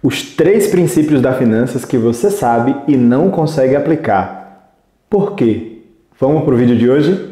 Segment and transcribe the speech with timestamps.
[0.00, 4.76] Os três princípios da finanças que você sabe e não consegue aplicar.
[5.10, 5.80] Por quê?
[6.20, 7.30] Vamos para o vídeo de hoje?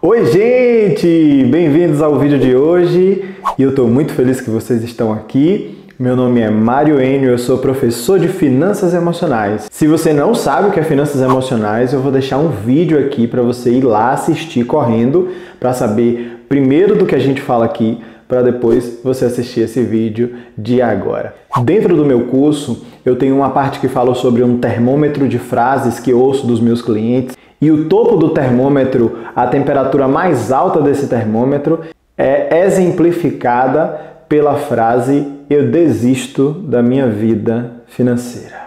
[0.00, 1.44] Oi, gente!
[1.50, 5.85] Bem-vindos ao vídeo de hoje e eu estou muito feliz que vocês estão aqui.
[5.98, 9.66] Meu nome é Mário Enio, eu sou professor de Finanças Emocionais.
[9.70, 13.26] Se você não sabe o que é Finanças Emocionais, eu vou deixar um vídeo aqui
[13.26, 17.98] para você ir lá assistir correndo para saber primeiro do que a gente fala aqui,
[18.28, 21.34] para depois você assistir esse vídeo de agora.
[21.62, 25.98] Dentro do meu curso, eu tenho uma parte que fala sobre um termômetro de frases
[25.98, 31.06] que ouço dos meus clientes e o topo do termômetro, a temperatura mais alta desse
[31.06, 31.80] termômetro,
[32.18, 38.64] é exemplificada pela frase eu desisto da minha vida financeira.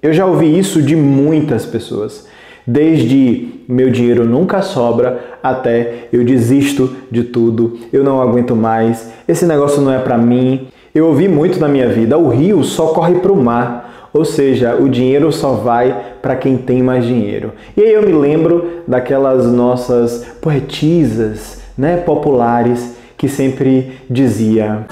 [0.00, 2.28] Eu já ouvi isso de muitas pessoas,
[2.64, 9.44] desde meu dinheiro nunca sobra até eu desisto de tudo, eu não aguento mais, esse
[9.44, 13.16] negócio não é para mim, eu ouvi muito na minha vida: o rio só corre
[13.16, 13.85] para o mar,
[14.16, 17.52] ou seja, o dinheiro só vai para quem tem mais dinheiro.
[17.76, 24.86] E aí eu me lembro daquelas nossas poetisas, né, populares que sempre dizia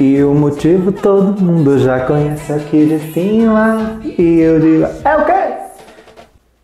[0.00, 3.98] E o motivo todo mundo já conhece aqui de cima.
[4.04, 5.56] E eu digo, é o quê?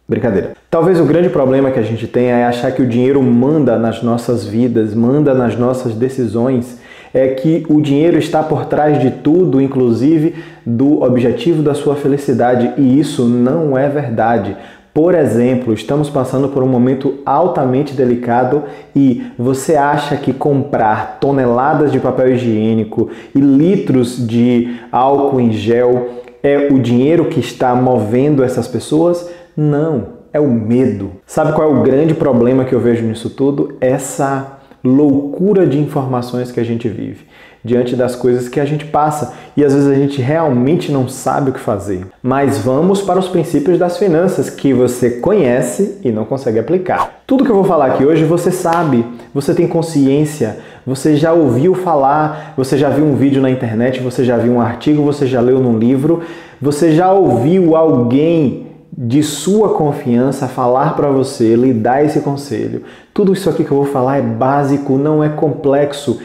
[0.09, 0.64] Brincadeira.
[0.75, 4.03] Talvez o grande problema que a gente tenha é achar que o dinheiro manda nas
[4.03, 6.81] nossas vidas, manda nas nossas decisões.
[7.15, 10.35] É que o dinheiro está por trás de tudo, inclusive
[10.67, 14.57] do objetivo da sua felicidade, e isso não é verdade.
[14.93, 18.65] Por exemplo, estamos passando por um momento altamente delicado
[18.97, 26.09] e você acha que comprar toneladas de papel higiênico e litros de álcool em gel
[26.43, 29.31] é o dinheiro que está movendo essas pessoas?
[29.57, 31.13] Não, é o medo.
[31.25, 33.77] Sabe qual é o grande problema que eu vejo nisso tudo?
[33.81, 37.25] Essa loucura de informações que a gente vive
[37.65, 41.49] diante das coisas que a gente passa e às vezes a gente realmente não sabe
[41.49, 42.07] o que fazer.
[42.23, 47.23] Mas vamos para os princípios das finanças que você conhece e não consegue aplicar.
[47.27, 51.75] Tudo que eu vou falar aqui hoje você sabe, você tem consciência, você já ouviu
[51.75, 55.41] falar, você já viu um vídeo na internet, você já viu um artigo, você já
[55.41, 56.21] leu num livro,
[56.61, 58.64] você já ouviu alguém
[58.97, 62.83] de sua confiança falar para você, lhe dar esse conselho.
[63.13, 66.21] Tudo isso aqui que eu vou falar é básico, não é complexo.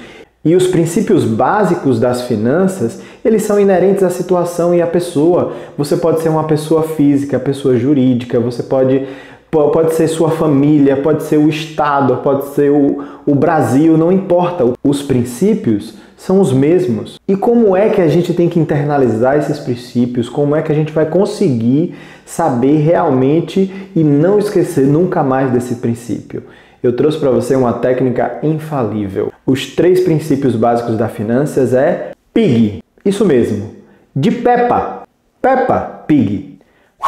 [0.46, 5.54] E os princípios básicos das finanças, eles são inerentes à situação e à pessoa.
[5.78, 9.06] Você pode ser uma pessoa física, pessoa jurídica, você pode
[9.52, 14.66] pode ser sua família, pode ser o Estado, pode ser o, o Brasil, não importa.
[14.84, 17.20] Os princípios são os mesmos.
[17.28, 20.30] E como é que a gente tem que internalizar esses princípios?
[20.30, 21.96] Como é que a gente vai conseguir
[22.26, 26.44] saber realmente e não esquecer nunca mais desse princípio?
[26.82, 29.34] Eu trouxe para você uma técnica infalível.
[29.46, 32.84] Os três princípios básicos da finanças é PIG.
[33.04, 33.76] Isso mesmo.
[34.16, 35.04] De Peppa.
[35.42, 36.49] Peppa Pig.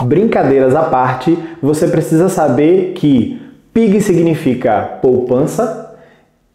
[0.04, 3.42] Brincadeiras à parte, você precisa saber que
[3.74, 5.96] PIG significa poupança,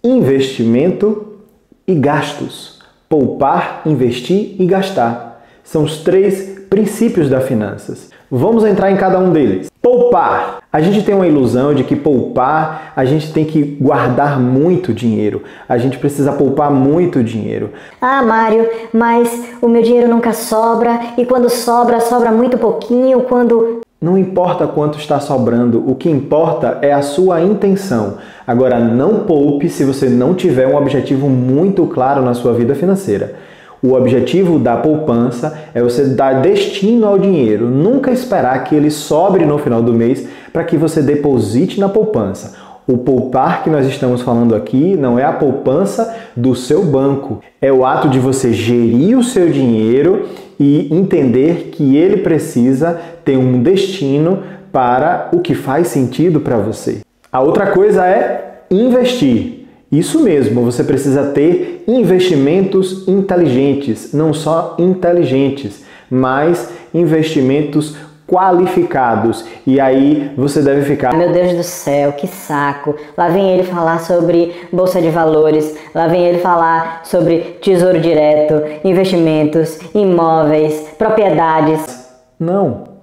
[0.02, 1.38] investimento
[1.86, 2.80] e gastos.
[3.08, 5.44] Poupar, investir e gastar.
[5.62, 8.10] São os três princípios da finanças.
[8.30, 9.70] Vamos entrar em cada um deles.
[9.80, 10.58] Poupar.
[10.76, 15.42] A gente tem uma ilusão de que poupar, a gente tem que guardar muito dinheiro.
[15.66, 17.70] A gente precisa poupar muito dinheiro.
[17.98, 23.80] Ah, Mário, mas o meu dinheiro nunca sobra e quando sobra, sobra muito pouquinho, quando
[23.98, 28.18] não importa quanto está sobrando, o que importa é a sua intenção.
[28.46, 33.34] Agora, não poupe se você não tiver um objetivo muito claro na sua vida financeira.
[33.82, 39.44] O objetivo da poupança é você dar destino ao dinheiro, nunca esperar que ele sobre
[39.44, 42.54] no final do mês para que você deposite na poupança.
[42.88, 47.72] O poupar que nós estamos falando aqui não é a poupança do seu banco, é
[47.72, 50.26] o ato de você gerir o seu dinheiro
[50.58, 54.38] e entender que ele precisa ter um destino
[54.70, 57.00] para o que faz sentido para você.
[57.32, 59.65] A outra coisa é investir.
[59.96, 67.96] Isso mesmo, você precisa ter investimentos inteligentes, não só inteligentes, mas investimentos
[68.26, 69.46] qualificados.
[69.66, 71.16] E aí você deve ficar.
[71.16, 72.94] Meu Deus do céu, que saco!
[73.16, 78.62] Lá vem ele falar sobre bolsa de valores, lá vem ele falar sobre tesouro direto,
[78.84, 82.06] investimentos, imóveis, propriedades.
[82.38, 82.95] Não.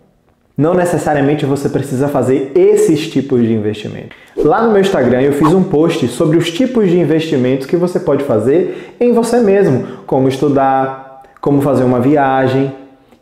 [0.55, 4.15] Não necessariamente você precisa fazer esses tipos de investimento.
[4.37, 7.99] Lá no meu Instagram eu fiz um post sobre os tipos de investimentos que você
[7.99, 12.71] pode fazer em você mesmo, como estudar, como fazer uma viagem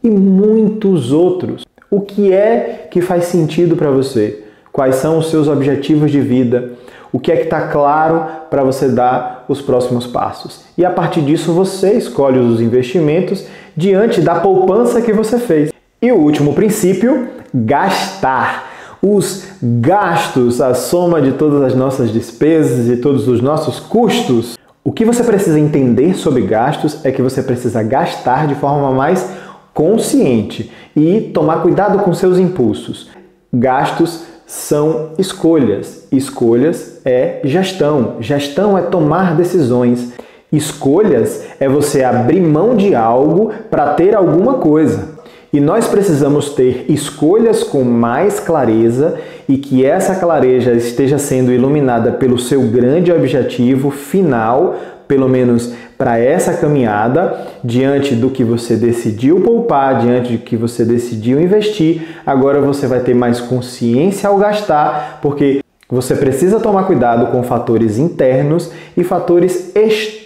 [0.04, 1.66] e muitos outros.
[1.89, 4.44] O que é que faz sentido para você?
[4.69, 6.72] Quais são os seus objetivos de vida?
[7.13, 10.66] O que é que está claro para você dar os próximos passos?
[10.77, 13.45] E a partir disso você escolhe os investimentos
[13.75, 15.71] diante da poupança que você fez.
[16.03, 18.71] E o último princípio, gastar.
[19.03, 24.57] Os gastos, a soma de todas as nossas despesas e todos os nossos custos.
[24.83, 29.30] O que você precisa entender sobre gastos é que você precisa gastar de forma mais
[29.75, 33.12] consciente e tomar cuidado com seus impulsos.
[33.53, 36.07] Gastos são escolhas.
[36.12, 38.15] Escolhas é gestão.
[38.19, 40.13] Gestão é tomar decisões.
[40.51, 45.21] Escolhas é você abrir mão de algo para ter alguma coisa.
[45.53, 49.19] E nós precisamos ter escolhas com mais clareza
[49.50, 54.75] e que essa clareza esteja sendo iluminada pelo seu grande objetivo final,
[55.09, 60.86] pelo menos para essa caminhada, diante do que você decidiu poupar, diante do que você
[60.86, 62.01] decidiu investir.
[62.25, 65.59] Agora você vai ter mais consciência ao gastar, porque
[65.89, 70.21] você precisa tomar cuidado com fatores internos e fatores externos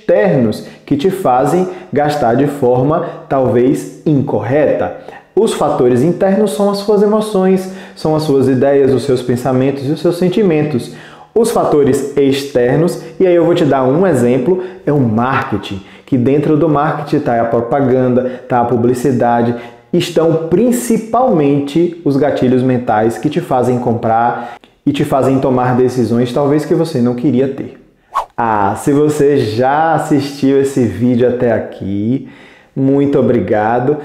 [0.85, 4.97] que te fazem gastar de forma talvez incorreta.
[5.35, 9.91] Os fatores internos são as suas emoções, são as suas ideias, os seus pensamentos e
[9.91, 10.93] os seus sentimentos.
[11.37, 16.17] Os fatores externos, e aí eu vou te dar um exemplo, é o marketing, que
[16.17, 19.53] dentro do marketing está a propaganda, está a publicidade,
[19.91, 24.55] estão principalmente os gatilhos mentais que te fazem comprar
[24.85, 27.84] e te fazem tomar decisões talvez que você não queria ter.
[28.37, 32.27] Ah, se você já assistiu esse vídeo até aqui,
[32.75, 33.97] muito obrigado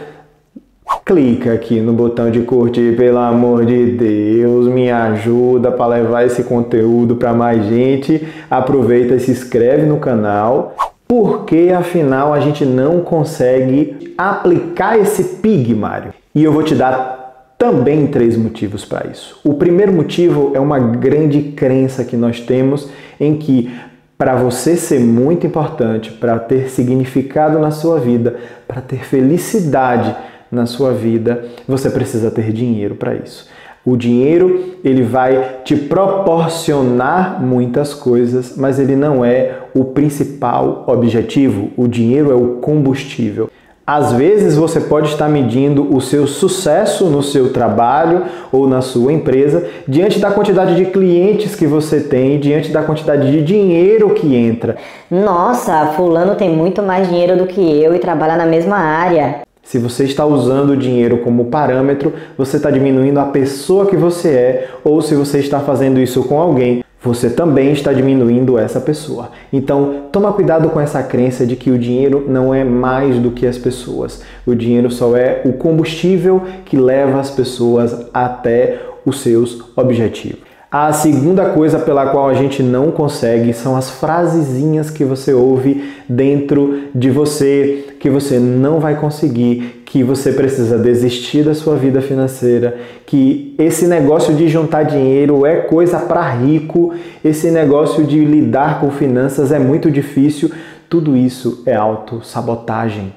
[1.05, 6.45] clica aqui no botão de curtir, pelo amor de Deus, me ajuda para levar esse
[6.45, 8.27] conteúdo para mais gente.
[8.51, 10.75] Aproveita e se inscreve no canal,
[11.07, 16.13] porque afinal a gente não consegue aplicar esse PIG, Mário.
[16.35, 19.39] E eu vou te dar também três motivos para isso.
[19.45, 22.89] O primeiro motivo é uma grande crença que nós temos
[23.19, 23.71] em que
[24.21, 28.37] para você ser muito importante, para ter significado na sua vida,
[28.69, 30.15] para ter felicidade,
[30.53, 33.49] na sua vida, você precisa ter dinheiro para isso.
[33.83, 41.71] O dinheiro, ele vai te proporcionar muitas coisas, mas ele não é o principal objetivo.
[41.75, 43.49] O dinheiro é o combustível.
[43.93, 48.23] Às vezes você pode estar medindo o seu sucesso no seu trabalho
[48.53, 53.29] ou na sua empresa diante da quantidade de clientes que você tem, diante da quantidade
[53.29, 54.77] de dinheiro que entra.
[55.11, 59.41] Nossa, fulano tem muito mais dinheiro do que eu e trabalha na mesma área.
[59.61, 64.29] Se você está usando o dinheiro como parâmetro, você está diminuindo a pessoa que você
[64.29, 69.31] é, ou se você está fazendo isso com alguém, você também está diminuindo essa pessoa.
[69.53, 73.47] Então, toma cuidado com essa crença de que o dinheiro não é mais do que
[73.47, 74.23] as pessoas.
[74.47, 80.51] O dinheiro só é o combustível que leva as pessoas até os seus objetivos.
[80.71, 85.93] A segunda coisa pela qual a gente não consegue são as frasezinhas que você ouve
[86.09, 92.01] dentro de você, que você não vai conseguir, que você precisa desistir da sua vida
[92.01, 96.95] financeira, que esse negócio de juntar dinheiro é coisa para rico,
[97.25, 100.49] esse negócio de lidar com finanças é muito difícil.
[100.89, 103.13] Tudo isso é autossabotagem.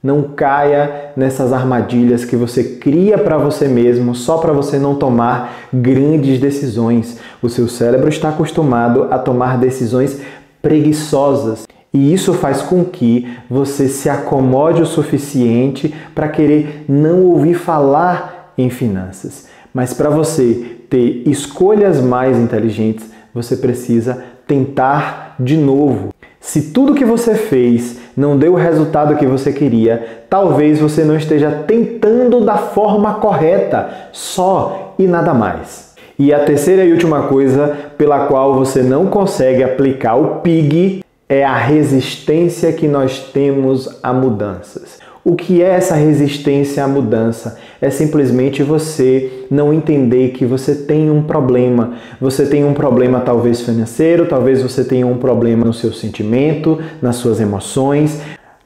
[0.00, 5.68] Não caia nessas armadilhas que você cria para você mesmo só para você não tomar
[5.74, 7.18] grandes decisões.
[7.42, 10.20] O seu cérebro está acostumado a tomar decisões
[10.62, 11.66] preguiçosas.
[11.96, 18.52] E isso faz com que você se acomode o suficiente para querer não ouvir falar
[18.58, 19.48] em finanças.
[19.72, 26.10] Mas para você ter escolhas mais inteligentes, você precisa tentar de novo.
[26.38, 31.16] Se tudo que você fez não deu o resultado que você queria, talvez você não
[31.16, 35.94] esteja tentando da forma correta, só e nada mais.
[36.18, 41.44] E a terceira e última coisa pela qual você não consegue aplicar o PIG é
[41.44, 44.98] a resistência que nós temos a mudanças.
[45.24, 47.58] O que é essa resistência à mudança?
[47.80, 51.94] É simplesmente você não entender que você tem um problema.
[52.20, 57.16] Você tem um problema talvez financeiro, talvez você tenha um problema no seu sentimento, nas
[57.16, 58.20] suas emoções.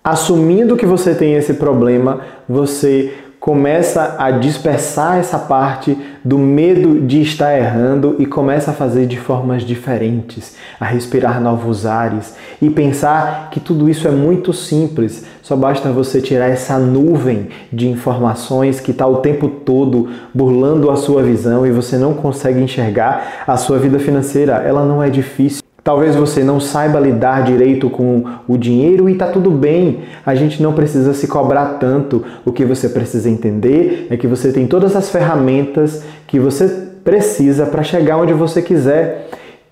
[0.05, 7.23] Assumindo que você tem esse problema, você começa a dispersar essa parte do medo de
[7.23, 13.49] estar errando e começa a fazer de formas diferentes, a respirar novos ares e pensar
[13.51, 15.25] que tudo isso é muito simples.
[15.41, 20.97] Só basta você tirar essa nuvem de informações que está o tempo todo burlando a
[20.97, 24.53] sua visão e você não consegue enxergar a sua vida financeira.
[24.57, 25.70] Ela não é difícil.
[25.83, 30.01] Talvez você não saiba lidar direito com o dinheiro e está tudo bem.
[30.25, 32.25] A gente não precisa se cobrar tanto.
[32.45, 36.69] O que você precisa entender é que você tem todas as ferramentas que você
[37.03, 39.29] precisa para chegar onde você quiser.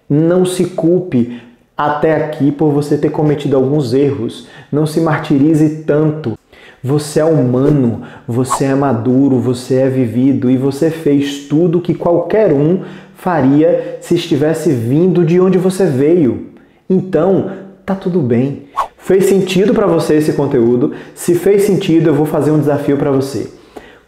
[0.08, 1.42] Não se culpe
[1.76, 4.48] até aqui por você ter cometido alguns erros.
[4.72, 6.38] Não se martirize tanto.
[6.82, 12.52] Você é humano, você é maduro, você é vivido e você fez tudo que qualquer
[12.52, 12.82] um
[13.18, 16.46] faria se estivesse vindo de onde você veio.
[16.88, 17.50] Então,
[17.84, 18.68] tá tudo bem.
[18.96, 20.92] Fez sentido para você esse conteúdo?
[21.14, 23.50] Se fez sentido, eu vou fazer um desafio para você.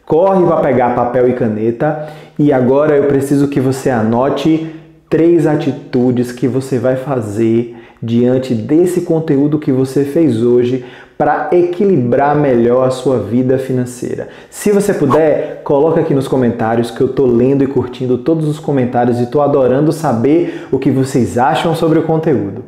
[0.06, 4.68] Corre para pegar papel e caneta e agora eu preciso que você anote
[5.08, 10.84] três atitudes que você vai fazer diante desse conteúdo que você fez hoje
[11.20, 14.30] para equilibrar melhor a sua vida financeira.
[14.48, 18.58] Se você puder, coloca aqui nos comentários que eu tô lendo e curtindo todos os
[18.58, 22.64] comentários e tô adorando saber o que vocês acham sobre o conteúdo.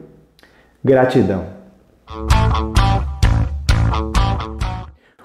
[0.84, 1.46] Gratidão.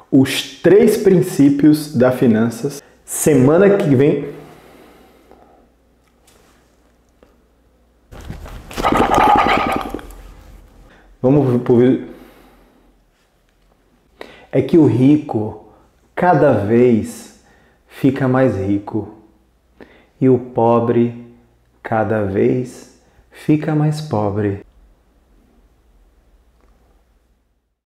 [0.09, 2.81] Os três princípios da finanças.
[3.03, 4.37] Semana que vem
[11.21, 12.15] Vamos pro
[14.57, 15.67] é que o rico
[16.15, 17.43] cada vez
[17.87, 19.07] fica mais rico
[20.19, 21.31] e o pobre
[21.83, 22.99] cada vez
[23.29, 24.65] fica mais pobre.